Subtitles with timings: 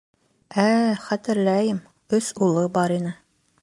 [0.63, 1.85] Ә-ә, хәтерләйем,
[2.21, 3.19] өс улы бар ине...